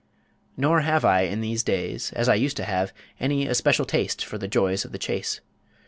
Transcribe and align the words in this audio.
Nor 0.57 0.81
have 0.81 1.05
I 1.05 1.25
in 1.25 1.41
these 1.41 1.61
days, 1.61 2.11
as 2.13 2.27
I 2.27 2.33
used 2.33 2.57
to 2.57 2.63
have, 2.63 2.91
any 3.19 3.45
especial 3.45 3.85
taste 3.85 4.25
for 4.25 4.39
the 4.39 4.47
joys 4.47 4.83
of 4.83 4.93
the 4.93 4.97
chase. 4.97 5.41